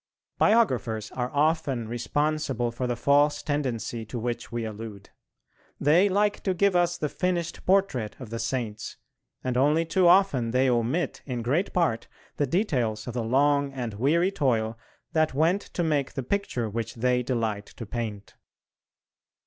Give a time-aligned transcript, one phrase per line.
[0.39, 5.11] Biographers are often responsible for the false tendency to which we allude.
[5.79, 8.97] They like to give us the finished portrait of the Saints,
[9.43, 13.93] and only too often they omit in great part the details of the long and
[13.93, 14.75] weary toil
[15.13, 18.33] that went to make the picture which they delight to paint.